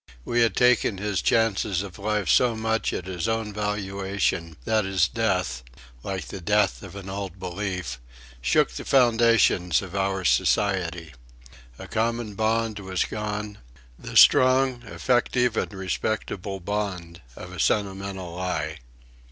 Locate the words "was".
12.79-13.05